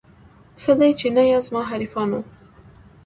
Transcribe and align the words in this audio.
ښه 0.61 0.73
دی 0.79 0.91
چي 0.99 1.07
نه 1.15 1.23
یاست 1.31 1.47
زما 1.49 1.61
حریفانو 1.69 2.19